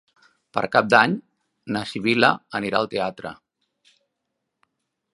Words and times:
Per 0.57 0.63
Cap 0.75 0.87
d'Any 0.93 1.13
na 1.75 1.85
Sibil·la 1.91 2.33
anirà 2.61 2.81
al 2.83 2.91
teatre. 2.97 3.37